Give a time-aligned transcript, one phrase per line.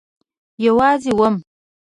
[0.65, 1.35] یوازی وم